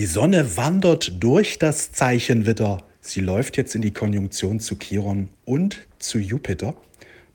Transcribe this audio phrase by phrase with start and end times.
[0.00, 2.82] Die Sonne wandert durch das Zeichen Widder.
[3.02, 6.74] Sie läuft jetzt in die Konjunktion zu Chiron und zu Jupiter.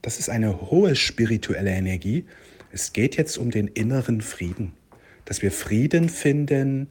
[0.02, 2.26] Das ist eine hohe spirituelle Energie.
[2.72, 4.74] Es geht jetzt um den inneren Frieden,
[5.26, 6.88] dass wir Frieden finden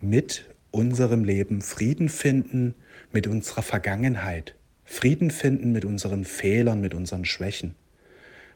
[0.00, 2.76] mit unserem Leben, Frieden finden
[3.10, 4.54] mit unserer Vergangenheit,
[4.84, 7.74] Frieden finden mit unseren Fehlern, mit unseren Schwächen,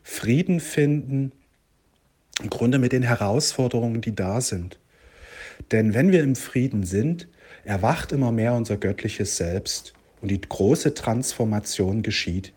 [0.05, 1.33] Frieden finden
[2.41, 4.79] im Grunde mit den Herausforderungen, die da sind.
[5.73, 7.29] Denn wenn wir im Frieden sind,
[7.65, 12.53] erwacht immer mehr unser göttliches Selbst und die große Transformation geschieht.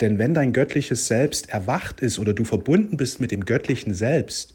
[0.00, 4.54] Denn wenn dein göttliches Selbst erwacht ist oder du verbunden bist mit dem göttlichen Selbst,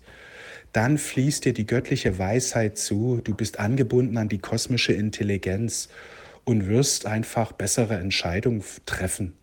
[0.73, 5.89] dann fließt dir die göttliche Weisheit zu, du bist angebunden an die kosmische Intelligenz
[6.43, 9.33] und wirst einfach bessere Entscheidungen treffen.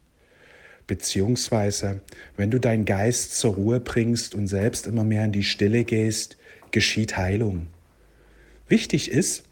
[0.86, 2.02] Beziehungsweise,
[2.36, 6.36] wenn du deinen Geist zur Ruhe bringst und selbst immer mehr in die Stille gehst,
[6.70, 7.68] geschieht Heilung.
[8.68, 9.44] Wichtig ist,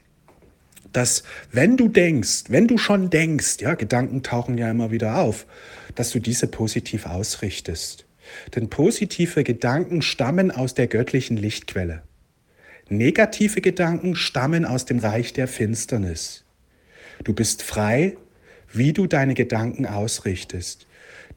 [0.93, 5.47] dass wenn du denkst, wenn du schon denkst, ja, Gedanken tauchen ja immer wieder auf,
[5.95, 8.07] dass du diese positiv ausrichtest.
[8.55, 12.03] Denn positive Gedanken stammen aus der göttlichen Lichtquelle.
[12.89, 16.45] Negative Gedanken stammen aus dem Reich der Finsternis.
[17.25, 18.17] Du bist frei,
[18.73, 20.87] wie du deine Gedanken ausrichtest.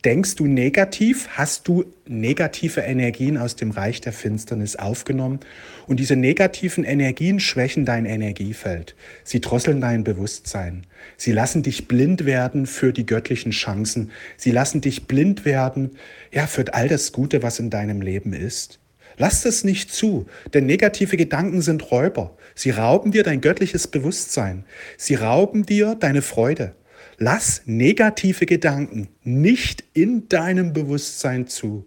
[0.04, 5.40] Denkst du negativ, hast du negative Energien aus dem Reich der Finsternis aufgenommen
[5.88, 8.96] und diese negativen Energien schwächen dein Energiefeld.
[9.24, 10.86] Sie drosseln dein Bewusstsein.
[11.18, 14.12] Sie lassen dich blind werden für die göttlichen Chancen.
[14.38, 15.92] Sie lassen dich blind werden,
[16.32, 18.80] ja, für all das Gute, was in deinem Leben ist.
[19.18, 22.36] Lass das nicht zu, denn negative Gedanken sind Räuber.
[22.54, 24.66] Sie rauben dir dein göttliches Bewusstsein.
[24.98, 26.74] Sie rauben dir deine Freude.
[27.18, 31.86] Lass negative Gedanken nicht in deinem Bewusstsein zu.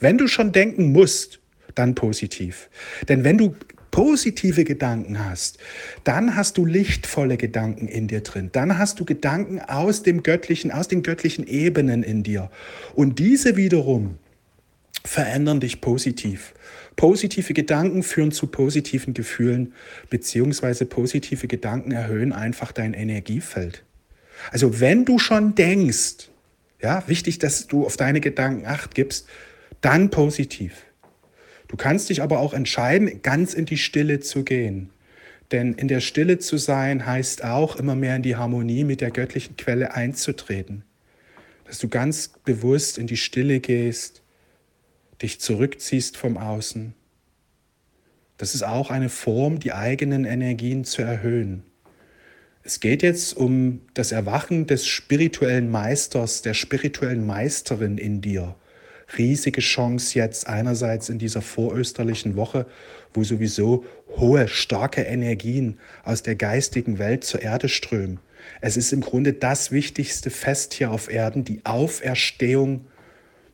[0.00, 1.40] Wenn du schon denken musst,
[1.74, 2.70] dann positiv.
[3.08, 3.54] Denn wenn du
[3.90, 5.58] positive Gedanken hast,
[6.02, 8.50] dann hast du lichtvolle Gedanken in dir drin.
[8.52, 12.50] Dann hast du Gedanken aus dem göttlichen, aus den göttlichen Ebenen in dir.
[12.94, 14.18] Und diese wiederum
[15.04, 16.54] verändern dich positiv.
[16.96, 19.74] Positive Gedanken führen zu positiven Gefühlen,
[20.10, 23.84] beziehungsweise positive Gedanken erhöhen einfach dein Energiefeld.
[24.50, 26.28] Also wenn du schon denkst,
[26.80, 29.26] ja, wichtig, dass du auf deine Gedanken acht gibst,
[29.80, 30.84] dann positiv.
[31.68, 34.90] Du kannst dich aber auch entscheiden, ganz in die Stille zu gehen.
[35.50, 39.10] Denn in der Stille zu sein heißt auch, immer mehr in die Harmonie mit der
[39.10, 40.84] göttlichen Quelle einzutreten.
[41.64, 44.22] Dass du ganz bewusst in die Stille gehst,
[45.22, 46.94] dich zurückziehst vom Außen.
[48.36, 51.62] Das ist auch eine Form, die eigenen Energien zu erhöhen.
[52.66, 58.56] Es geht jetzt um das Erwachen des spirituellen Meisters, der spirituellen Meisterin in dir.
[59.18, 62.64] Riesige Chance jetzt einerseits in dieser vorösterlichen Woche,
[63.12, 63.84] wo sowieso
[64.16, 68.18] hohe, starke Energien aus der geistigen Welt zur Erde strömen.
[68.62, 72.86] Es ist im Grunde das wichtigste Fest hier auf Erden, die Auferstehung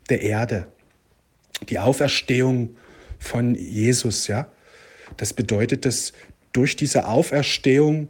[0.09, 0.69] der Erde.
[1.69, 2.77] Die Auferstehung
[3.19, 4.53] von Jesus, ja.
[5.17, 6.13] Das bedeutet, dass
[6.53, 8.07] durch diese Auferstehung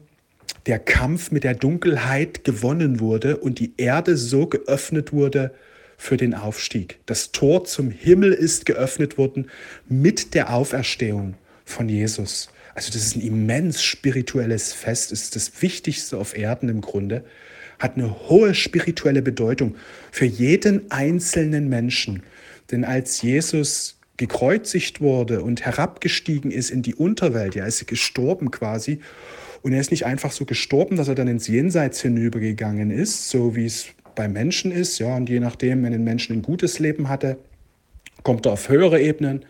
[0.67, 5.53] der Kampf mit der Dunkelheit gewonnen wurde und die Erde so geöffnet wurde
[5.97, 6.99] für den Aufstieg.
[7.07, 9.51] Das Tor zum Himmel ist geöffnet worden
[9.89, 11.35] mit der Auferstehung
[11.65, 12.49] von Jesus.
[12.75, 17.25] Also das ist ein immens spirituelles Fest, ist das Wichtigste auf Erden im Grunde,
[17.79, 19.77] hat eine hohe spirituelle Bedeutung
[20.11, 22.23] für jeden einzelnen Menschen.
[22.71, 29.01] Denn als Jesus gekreuzigt wurde und herabgestiegen ist in die Unterwelt, ja, ist gestorben quasi
[29.63, 33.57] und er ist nicht einfach so gestorben, dass er dann ins Jenseits hinübergegangen ist, so
[33.57, 34.99] wie es bei Menschen ist.
[34.99, 37.37] Ja, und je nachdem, wenn ein Mensch ein gutes Leben hatte,
[38.23, 39.45] kommt er auf höhere Ebenen.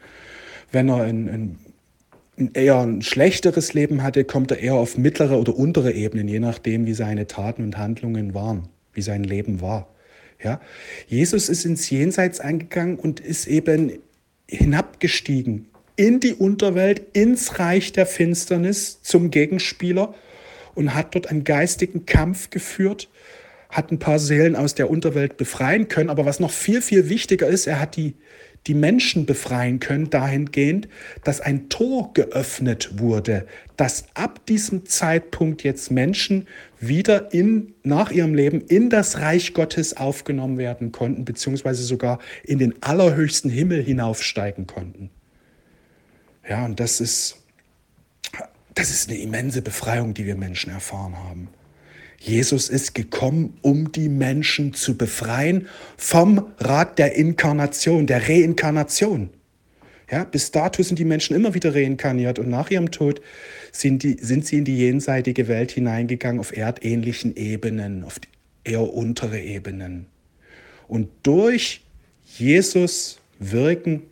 [0.73, 1.59] Wenn er ein,
[2.37, 6.41] ein, eher ein schlechteres Leben hatte, kommt er eher auf mittlere oder untere Ebenen, je
[6.41, 9.89] nachdem, wie seine Taten und Handlungen waren, wie sein Leben war.
[10.43, 10.61] Ja?
[11.07, 13.93] Jesus ist ins Jenseits eingegangen und ist eben
[14.49, 15.67] hinabgestiegen
[16.01, 20.15] in die Unterwelt, ins Reich der Finsternis zum Gegenspieler
[20.75, 23.11] und hat dort einen geistigen Kampf geführt,
[23.69, 26.09] hat ein paar Seelen aus der Unterwelt befreien können.
[26.09, 28.15] Aber was noch viel, viel wichtiger ist, er hat die,
[28.67, 30.89] die Menschen befreien können dahingehend,
[31.23, 36.49] dass ein Tor geöffnet wurde, dass ab diesem Zeitpunkt jetzt Menschen
[36.79, 42.59] wieder in, nach ihrem Leben in das Reich Gottes aufgenommen werden konnten, beziehungsweise sogar in
[42.59, 45.11] den allerhöchsten Himmel hinaufsteigen konnten.
[46.49, 47.37] Ja, und das ist,
[48.75, 51.49] das ist eine immense Befreiung, die wir Menschen erfahren haben.
[52.19, 59.31] Jesus ist gekommen, um die Menschen zu befreien vom Rat der Inkarnation, der Reinkarnation.
[60.11, 63.23] Ja, bis dato sind die Menschen immer wieder reinkarniert und nach ihrem Tod
[63.73, 68.21] sind, die, sind sie in die jenseitige Welt hineingegangen auf erdähnlichen Ebenen, auf
[68.65, 70.07] eher untere Ebenen.
[70.89, 71.83] Und durch
[72.27, 74.03] Jesus Wirken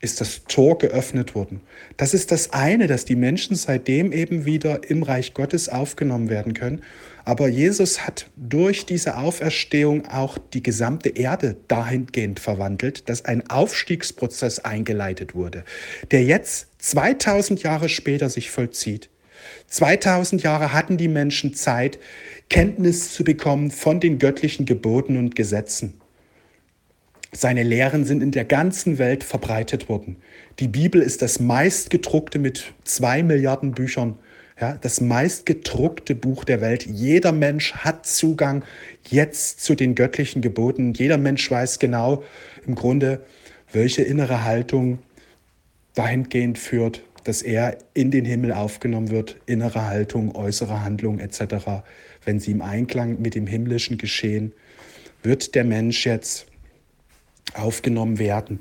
[0.00, 1.60] ist das Tor geöffnet worden.
[1.96, 6.54] Das ist das eine, dass die Menschen seitdem eben wieder im Reich Gottes aufgenommen werden
[6.54, 6.82] können.
[7.24, 14.60] Aber Jesus hat durch diese Auferstehung auch die gesamte Erde dahingehend verwandelt, dass ein Aufstiegsprozess
[14.60, 15.64] eingeleitet wurde,
[16.10, 19.08] der jetzt 2000 Jahre später sich vollzieht.
[19.68, 21.98] 2000 Jahre hatten die Menschen Zeit,
[22.48, 26.00] Kenntnis zu bekommen von den göttlichen Geboten und Gesetzen.
[27.36, 30.16] Seine Lehren sind in der ganzen Welt verbreitet worden.
[30.58, 34.16] Die Bibel ist das meistgedruckte mit zwei Milliarden Büchern,
[34.58, 36.86] ja, das meistgedruckte Buch der Welt.
[36.86, 38.64] Jeder Mensch hat Zugang
[39.10, 40.94] jetzt zu den göttlichen Geboten.
[40.94, 42.24] Jeder Mensch weiß genau
[42.66, 43.20] im Grunde,
[43.70, 45.00] welche innere Haltung
[45.94, 51.82] dahingehend führt, dass er in den Himmel aufgenommen wird, innere Haltung, äußere Handlung etc.
[52.24, 54.54] Wenn sie im Einklang mit dem himmlischen geschehen,
[55.22, 56.46] wird der Mensch jetzt
[57.54, 58.60] aufgenommen werden.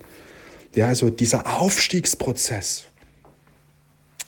[0.76, 2.86] Ja, also dieser Aufstiegsprozess,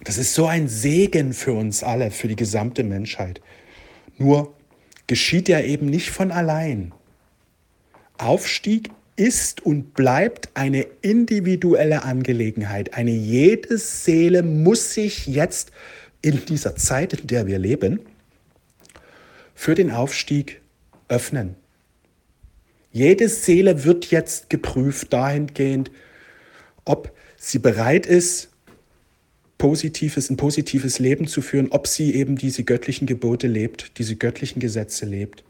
[0.04, 3.42] das ist so ein Segen für uns alle, für die gesamte Menschheit.
[4.18, 4.54] Nur
[5.08, 6.94] geschieht er eben nicht von allein.
[8.18, 12.94] Aufstieg ist und bleibt eine individuelle Angelegenheit.
[12.94, 15.72] Eine jede Seele muss sich jetzt
[16.22, 18.00] in dieser Zeit, in der wir leben,
[19.56, 20.62] für den Aufstieg
[21.08, 21.56] öffnen.
[22.98, 25.92] Jede Seele wird jetzt geprüft dahingehend,
[26.84, 28.50] ob sie bereit ist,
[29.60, 34.60] positives, ein positives Leben zu führen, ob sie eben diese göttlichen Gebote lebt, diese göttlichen
[34.60, 35.44] Gesetze lebt.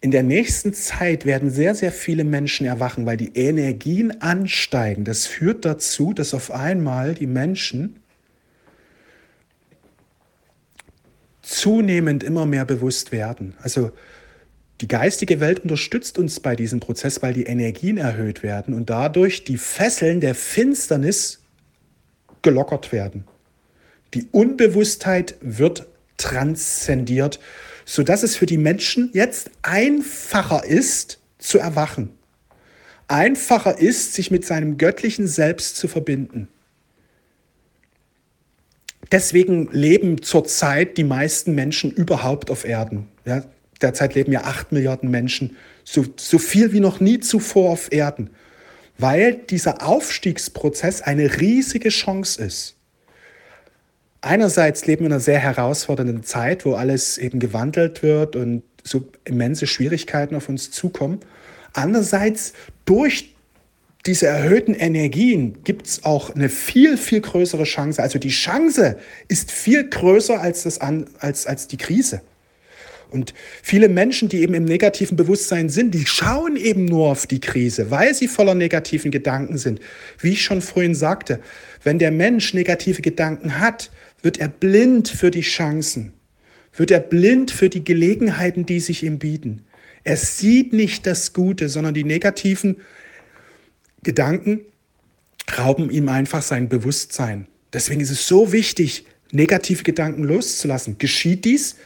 [0.00, 5.04] In der nächsten Zeit werden sehr, sehr viele Menschen erwachen, weil die Energien ansteigen.
[5.04, 7.98] Das führt dazu, dass auf einmal die Menschen
[11.42, 13.54] zunehmend immer mehr bewusst werden.
[13.60, 13.90] Also
[14.80, 19.44] die geistige Welt unterstützt uns bei diesem Prozess, weil die Energien erhöht werden und dadurch
[19.44, 21.40] die Fesseln der Finsternis
[22.42, 23.24] gelockert werden.
[24.12, 25.86] Die Unbewusstheit wird
[26.18, 27.40] transzendiert,
[27.84, 32.10] sodass es für die Menschen jetzt einfacher ist zu erwachen.
[33.08, 36.48] Einfacher ist, sich mit seinem göttlichen Selbst zu verbinden.
[39.12, 43.06] Deswegen leben zurzeit die meisten Menschen überhaupt auf Erden.
[43.24, 43.44] Ja,
[43.82, 48.30] derzeit leben ja acht Milliarden Menschen, so, so viel wie noch nie zuvor auf Erden,
[48.98, 52.76] weil dieser Aufstiegsprozess eine riesige Chance ist.
[54.22, 59.08] Einerseits leben wir in einer sehr herausfordernden Zeit, wo alles eben gewandelt wird und so
[59.24, 61.20] immense Schwierigkeiten auf uns zukommen.
[61.74, 62.54] Andererseits
[62.86, 63.36] durch
[64.06, 68.02] diese erhöhten Energien gibt es auch eine viel, viel größere Chance.
[68.02, 68.96] Also die Chance
[69.28, 72.22] ist viel größer als, das an, als, als die Krise.
[73.10, 77.40] Und viele Menschen, die eben im negativen Bewusstsein sind, die schauen eben nur auf die
[77.40, 79.80] Krise, weil sie voller negativen Gedanken sind.
[80.18, 81.40] Wie ich schon vorhin sagte,
[81.84, 83.90] wenn der Mensch negative Gedanken hat,
[84.22, 86.12] wird er blind für die Chancen,
[86.74, 89.62] wird er blind für die Gelegenheiten, die sich ihm bieten.
[90.02, 92.76] Er sieht nicht das Gute, sondern die negativen
[94.02, 94.60] Gedanken
[95.58, 97.46] rauben ihm einfach sein Bewusstsein.
[97.72, 100.98] Deswegen ist es so wichtig, negative Gedanken loszulassen.
[100.98, 101.76] Geschieht dies,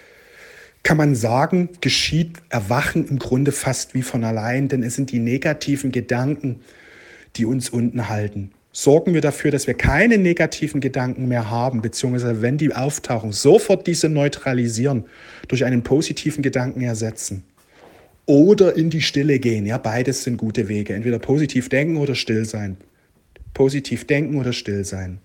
[0.82, 5.18] kann man sagen, geschieht Erwachen im Grunde fast wie von allein, denn es sind die
[5.18, 6.60] negativen Gedanken,
[7.36, 8.52] die uns unten halten.
[8.72, 13.86] Sorgen wir dafür, dass wir keine negativen Gedanken mehr haben, beziehungsweise wenn die auftauchen, sofort
[13.86, 15.04] diese neutralisieren,
[15.48, 17.42] durch einen positiven Gedanken ersetzen.
[18.26, 19.66] Oder in die Stille gehen.
[19.66, 20.94] Ja, beides sind gute Wege.
[20.94, 22.76] Entweder positiv denken oder still sein.
[23.54, 25.18] Positiv denken oder still sein.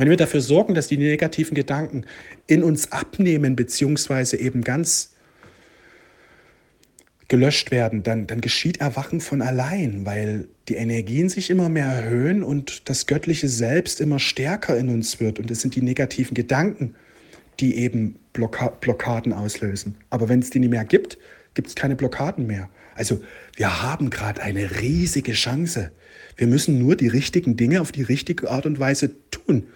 [0.00, 2.06] Wenn wir dafür sorgen, dass die negativen Gedanken
[2.46, 5.10] in uns abnehmen, beziehungsweise eben ganz
[7.28, 12.42] gelöscht werden, dann, dann geschieht Erwachen von allein, weil die Energien sich immer mehr erhöhen
[12.42, 15.38] und das göttliche Selbst immer stärker in uns wird.
[15.38, 16.94] Und es sind die negativen Gedanken,
[17.60, 19.96] die eben Blocka Blockaden auslösen.
[20.08, 21.18] Aber wenn es die nicht mehr gibt,
[21.52, 22.70] gibt es keine Blockaden mehr.
[22.94, 23.20] Also
[23.54, 25.92] wir haben gerade eine riesige Chance.
[26.38, 29.66] Wir müssen nur die richtigen Dinge auf die richtige Art und Weise tun.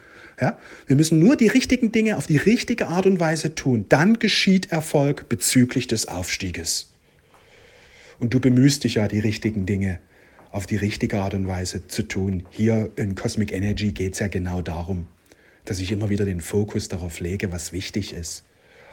[0.41, 0.59] Ja?
[0.87, 3.87] Wir müssen nur die richtigen Dinge auf die richtige Art und Weise tun.
[3.89, 6.91] Dann geschieht Erfolg bezüglich des Aufstieges.
[8.19, 9.99] Und du bemühst dich ja, die richtigen Dinge
[10.51, 12.47] auf die richtige Art und Weise zu tun.
[12.51, 15.09] Hier in Cosmic Energy geht es ja genau darum,
[15.65, 18.45] dass ich immer wieder den Fokus darauf lege, was wichtig ist.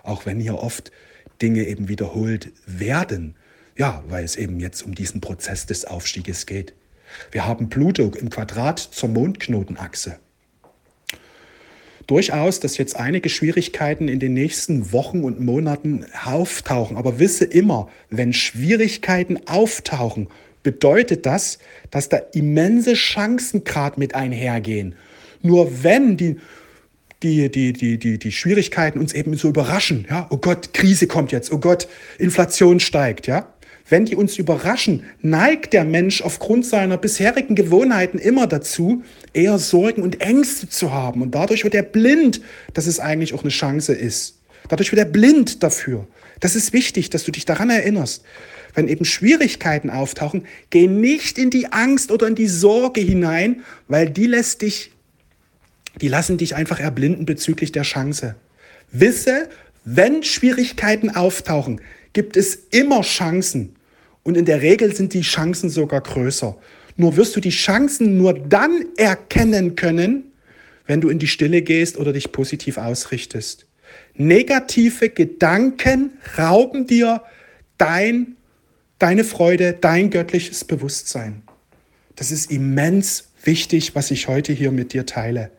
[0.03, 0.91] Auch wenn hier oft
[1.41, 3.35] Dinge eben wiederholt werden.
[3.77, 6.73] Ja, weil es eben jetzt um diesen Prozess des Aufstieges geht.
[7.31, 10.19] Wir haben Pluto im Quadrat zur Mondknotenachse.
[12.11, 16.97] Durchaus, dass jetzt einige Schwierigkeiten in den nächsten Wochen und Monaten auftauchen.
[16.97, 20.27] Aber wisse immer, wenn Schwierigkeiten auftauchen,
[20.61, 21.57] bedeutet das,
[21.89, 24.95] dass da immense Chancen gerade mit einhergehen.
[25.41, 26.35] Nur wenn die,
[27.23, 31.31] die, die, die, die, die Schwierigkeiten uns eben so überraschen, ja, oh Gott, Krise kommt
[31.31, 31.87] jetzt, oh Gott,
[32.19, 33.53] Inflation steigt, ja,
[33.91, 40.01] wenn die uns überraschen, neigt der Mensch aufgrund seiner bisherigen Gewohnheiten immer dazu, eher Sorgen
[40.01, 41.21] und Ängste zu haben.
[41.21, 42.39] Und dadurch wird er blind,
[42.73, 44.39] dass es eigentlich auch eine Chance ist.
[44.69, 46.07] Dadurch wird er blind dafür.
[46.39, 48.23] Das ist wichtig, dass du dich daran erinnerst.
[48.73, 54.09] Wenn eben Schwierigkeiten auftauchen, geh nicht in die Angst oder in die Sorge hinein, weil
[54.09, 54.93] die lässt dich,
[55.99, 58.35] die lassen dich einfach erblinden bezüglich der Chance.
[58.93, 59.49] Wisse,
[59.83, 61.81] wenn Schwierigkeiten auftauchen,
[62.13, 63.75] gibt es immer Chancen.
[64.23, 66.55] Und in der Regel sind die Chancen sogar größer.
[66.97, 70.31] Nur wirst du die Chancen nur dann erkennen können,
[70.85, 73.65] wenn du in die Stille gehst oder dich positiv ausrichtest.
[74.15, 77.23] Negative Gedanken rauben dir
[77.77, 78.35] dein,
[78.99, 81.43] deine Freude, dein göttliches Bewusstsein.
[82.15, 85.49] Das ist immens wichtig, was ich heute hier mit dir teile.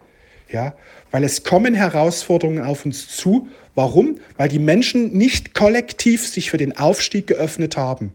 [0.50, 0.76] Ja,
[1.10, 3.48] weil es kommen Herausforderungen auf uns zu.
[3.74, 4.20] Warum?
[4.36, 8.12] Weil die Menschen nicht kollektiv sich für den Aufstieg geöffnet haben.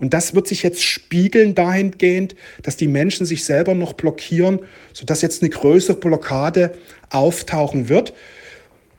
[0.00, 4.60] Und das wird sich jetzt spiegeln dahingehend, dass die Menschen sich selber noch blockieren,
[4.92, 6.72] sodass jetzt eine größere Blockade
[7.10, 8.14] auftauchen wird.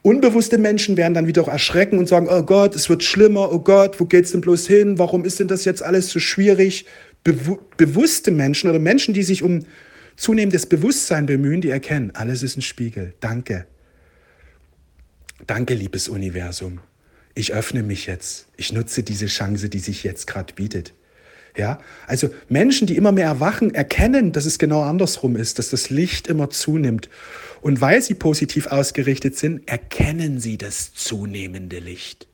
[0.04, 4.00] Unbewusste Menschen werden dann wieder erschrecken und sagen, oh Gott, es wird schlimmer, oh Gott,
[4.00, 4.98] wo geht's denn bloß hin?
[4.98, 6.86] Warum ist denn das jetzt alles so schwierig?
[7.24, 9.66] Bewu bewusste Menschen oder Menschen, die sich um
[10.16, 13.14] zunehmendes Bewusstsein bemühen, die erkennen, alles ist ein Spiegel.
[13.20, 13.66] Danke.
[15.46, 16.80] Danke, liebes Universum
[17.36, 18.48] ich öffne mich jetzt.
[18.58, 20.94] Ich nutze diese Chance, die sich jetzt gerade bietet.
[21.58, 25.90] Ja, also Menschen, die immer mehr erwachen, erkennen, dass es genau andersrum ist, dass das
[25.90, 27.10] Licht immer zunimmt.
[27.62, 32.28] Und weil sie positiv ausgerichtet sind, erkennen sie das zunehmende Licht.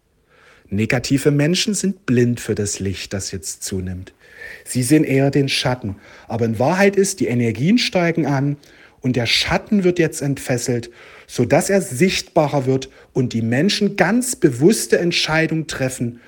[0.70, 4.13] Negative Menschen sind blind für das Licht, das jetzt zunimmt.
[4.66, 5.96] Sie sehen eher den Schatten.
[6.27, 8.58] Aber in Wahrheit ist, die Energien steigen an
[9.01, 10.92] und der Schatten wird jetzt entfesselt
[11.28, 16.22] sodass er sichtbarer wird und die Menschen ganz bewusste Entscheidungen treffen.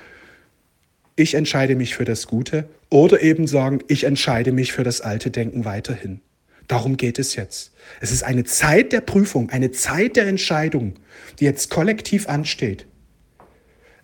[1.15, 5.31] Ich entscheide mich für das Gute oder eben sagen, ich entscheide mich für das alte
[5.31, 6.19] Denken weiterhin.
[6.67, 7.71] Darum geht es jetzt.
[7.99, 10.95] Es ist eine Zeit der Prüfung, eine Zeit der Entscheidung,
[11.39, 12.85] die jetzt kollektiv ansteht.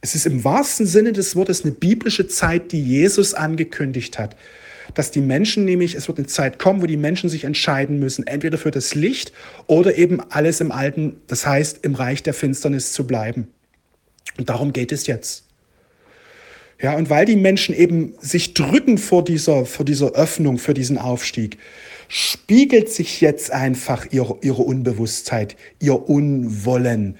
[0.01, 4.35] Es ist im wahrsten Sinne des Wortes eine biblische Zeit, die Jesus angekündigt hat
[4.95, 8.25] dass die Menschen nämlich, es wird eine Zeit kommen, wo die Menschen sich entscheiden müssen,
[8.25, 9.31] entweder für das Licht
[9.67, 13.49] oder eben alles im Alten, das heißt im Reich der Finsternis zu bleiben.
[14.37, 15.43] Und darum geht es jetzt.
[16.81, 20.97] Ja, und weil die Menschen eben sich drücken vor dieser, vor dieser Öffnung, für diesen
[20.97, 21.57] Aufstieg,
[22.07, 27.17] spiegelt sich jetzt einfach ihre, ihre Unbewusstheit, ihr Unwollen.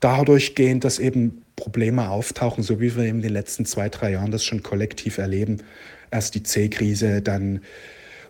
[0.00, 4.30] Dadurch gehend, dass eben Probleme auftauchen, so wie wir in den letzten zwei, drei Jahren
[4.30, 5.58] das schon kollektiv erleben.
[6.10, 7.60] Erst die C-Krise, dann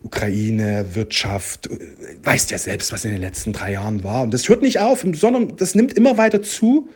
[0.02, 1.68] Ukraine, Wirtschaft.
[2.22, 4.22] Weißt ja selbst, was in den letzten drei Jahren war.
[4.22, 6.88] Und das hört nicht auf, sondern das nimmt immer weiter zu.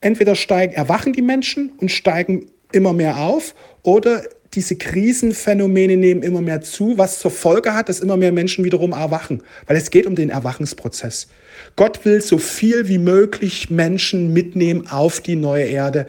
[0.00, 4.22] Entweder steigen, erwachen die Menschen und steigen immer mehr auf oder
[4.54, 8.92] diese Krisenphänomene nehmen immer mehr zu, was zur Folge hat, dass immer mehr Menschen wiederum
[8.92, 11.28] erwachen, weil es geht um den Erwachungsprozess.
[11.76, 16.08] Gott will so viel wie möglich Menschen mitnehmen auf die neue Erde.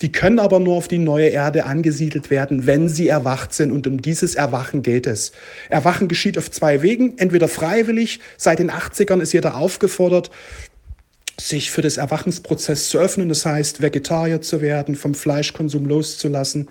[0.00, 3.70] Die können aber nur auf die neue Erde angesiedelt werden, wenn sie erwacht sind.
[3.70, 5.32] Und um dieses Erwachen geht es.
[5.68, 7.18] Erwachen geschieht auf zwei Wegen.
[7.18, 10.30] Entweder freiwillig, seit den 80ern ist jeder aufgefordert,
[11.38, 13.28] sich für das Erwachensprozess zu öffnen.
[13.28, 16.68] Das heißt, Vegetarier zu werden, vom Fleischkonsum loszulassen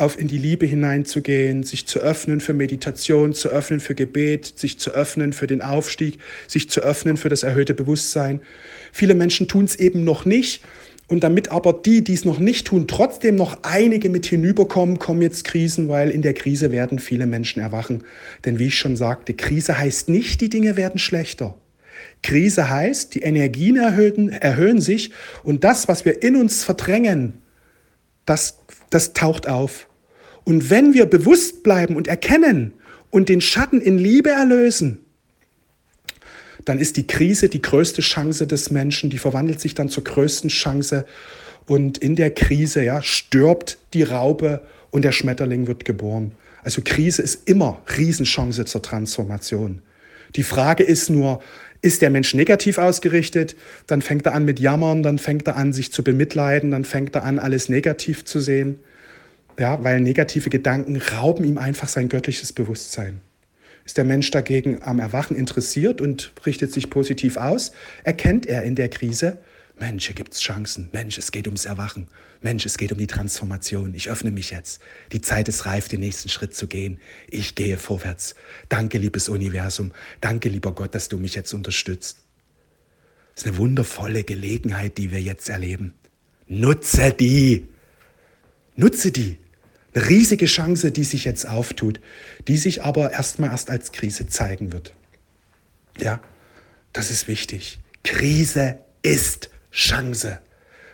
[0.00, 4.78] auf in die Liebe hineinzugehen, sich zu öffnen für Meditation, zu öffnen für Gebet, sich
[4.78, 8.40] zu öffnen für den Aufstieg, sich zu öffnen für das erhöhte Bewusstsein.
[8.92, 10.62] Viele Menschen tun es eben noch nicht.
[11.10, 15.22] Und damit aber die, die es noch nicht tun, trotzdem noch einige mit hinüberkommen, kommen
[15.22, 18.04] jetzt Krisen, weil in der Krise werden viele Menschen erwachen.
[18.44, 21.58] Denn wie ich schon sagte, Krise heißt nicht, die Dinge werden schlechter.
[22.22, 25.12] Krise heißt, die Energien erhöhen, erhöhen sich
[25.42, 27.42] und das, was wir in uns verdrängen,
[28.26, 28.58] das,
[28.90, 29.87] das taucht auf.
[30.48, 32.72] Und wenn wir bewusst bleiben und erkennen
[33.10, 35.00] und den Schatten in Liebe erlösen,
[36.64, 40.48] dann ist die Krise die größte Chance des Menschen, die verwandelt sich dann zur größten
[40.48, 41.04] Chance.
[41.66, 46.32] Und in der Krise ja, stirbt die Raupe und der Schmetterling wird geboren.
[46.62, 49.82] Also Krise ist immer Riesenchance zur Transformation.
[50.34, 51.42] Die Frage ist nur,
[51.82, 53.54] ist der Mensch negativ ausgerichtet,
[53.86, 57.14] dann fängt er an mit Jammern, dann fängt er an, sich zu bemitleiden, dann fängt
[57.16, 58.78] er an, alles negativ zu sehen.
[59.58, 63.20] Ja, weil negative Gedanken rauben ihm einfach sein göttliches Bewusstsein.
[63.84, 67.72] Ist der Mensch dagegen am Erwachen interessiert und richtet sich positiv aus?
[68.04, 69.38] Erkennt er in der Krise,
[69.80, 70.88] Mensch, hier gibt es Chancen.
[70.92, 72.08] Mensch, es geht ums Erwachen.
[72.40, 73.94] Mensch, es geht um die Transformation.
[73.94, 74.80] Ich öffne mich jetzt.
[75.12, 77.00] Die Zeit ist reif, den nächsten Schritt zu gehen.
[77.28, 78.34] Ich gehe vorwärts.
[78.68, 79.92] Danke, liebes Universum.
[80.20, 82.18] Danke, lieber Gott, dass du mich jetzt unterstützt.
[83.34, 85.94] Das ist eine wundervolle Gelegenheit, die wir jetzt erleben.
[86.48, 87.68] Nutze die.
[88.74, 89.38] Nutze die.
[89.94, 92.00] Eine riesige Chance, die sich jetzt auftut,
[92.46, 94.94] die sich aber erstmal erst als Krise zeigen wird.
[95.98, 96.20] Ja,
[96.92, 97.78] das ist wichtig.
[98.04, 100.40] Krise ist Chance.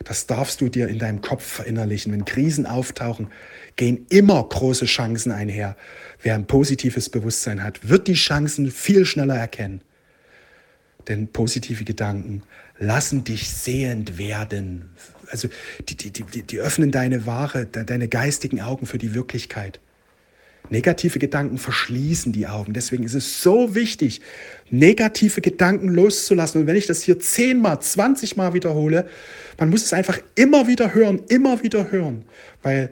[0.04, 2.12] Das darfst du dir in deinem Kopf verinnerlichen.
[2.12, 3.28] Wenn Krisen auftauchen,
[3.76, 5.76] gehen immer große Chancen einher.
[6.22, 9.80] Wer ein positives Bewusstsein hat, wird die Chancen viel schneller erkennen.
[11.08, 12.42] Denn positive Gedanken
[12.78, 14.90] lassen dich sehend werden.
[15.30, 15.48] Also
[15.88, 19.80] die, die, die, die öffnen deine wahre, deine geistigen Augen für die Wirklichkeit.
[20.70, 22.72] Negative Gedanken verschließen die Augen.
[22.72, 24.22] Deswegen ist es so wichtig,
[24.70, 26.62] negative Gedanken loszulassen.
[26.62, 29.06] Und wenn ich das hier zehnmal, zwanzigmal wiederhole,
[29.58, 32.24] man muss es einfach immer wieder hören, immer wieder hören.
[32.62, 32.90] Weil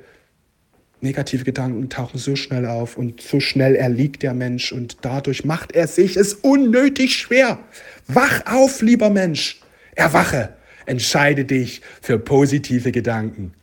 [1.01, 5.73] negative Gedanken tauchen so schnell auf und so schnell erliegt der Mensch und dadurch macht
[5.73, 7.59] er sich es unnötig schwer.
[8.07, 9.61] Wach auf, lieber Mensch.
[9.95, 10.51] Erwache.
[10.87, 13.55] Entscheide dich für positive Gedanken.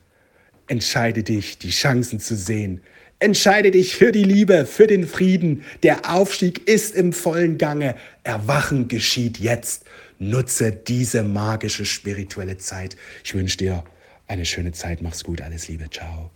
[0.68, 2.82] Entscheide dich, die Chancen zu sehen.
[3.20, 5.64] Entscheide dich für die Liebe, für den Frieden.
[5.84, 7.96] Der Aufstieg ist im vollen Gange.
[8.24, 9.84] Erwachen geschieht jetzt.
[10.20, 12.96] Nutze diese magische spirituelle Zeit.
[13.24, 13.84] Ich wünsche dir
[14.28, 15.02] eine schöne Zeit.
[15.02, 15.42] Mach's gut.
[15.42, 15.90] Alles Liebe.
[15.90, 16.32] Ciao.